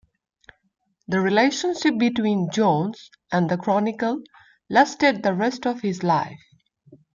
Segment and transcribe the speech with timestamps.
[1.09, 4.23] The relationship between Jones and the "Chronicle"
[4.67, 6.41] lasted the rest of his life.